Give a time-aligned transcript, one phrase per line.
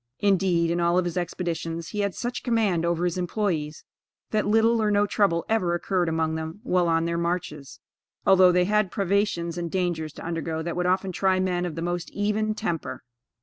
[0.19, 3.85] Indeed, in all of his expeditions, he had such command over his employees,
[4.31, 7.79] that little or no trouble ever occurred among them while on their marches,
[8.25, 11.83] although they had privations and dangers to undergo that would often try men of the
[11.83, 13.03] most even temper.